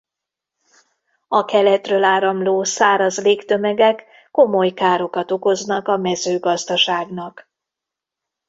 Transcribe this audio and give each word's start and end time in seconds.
A 1.27 1.45
keletről 1.45 2.03
áramló 2.03 2.63
száraz 2.63 3.21
légtömegek 3.23 4.03
komoly 4.31 4.69
károkat 4.69 5.31
okoznak 5.31 5.87
a 5.87 5.97
mezőgazdaságnak. 5.97 7.51